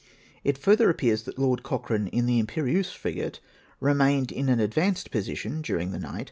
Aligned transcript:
It 0.43 0.57
further 0.57 0.89
appears 0.89 1.21
that 1.25 1.37
Lord 1.37 1.61
Cochrane 1.61 2.07
in 2.07 2.25
the 2.25 2.39
Imperieuse 2.39 2.91
frigate 2.91 3.39
remained 3.79 4.31
in 4.31 4.49
an 4.49 4.59
advanced 4.59 5.11
position 5.11 5.61
during 5.61 5.91
the 5.91 5.99
night, 5.99 6.11
VOL. 6.13 6.19